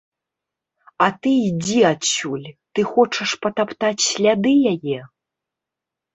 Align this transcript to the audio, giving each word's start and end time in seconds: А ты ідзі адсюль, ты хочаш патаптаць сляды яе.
А 1.05 1.09
ты 1.25 1.33
ідзі 1.49 1.81
адсюль, 1.91 2.47
ты 2.73 2.87
хочаш 2.93 3.29
патаптаць 3.45 4.03
сляды 4.09 4.53
яе. 4.73 4.99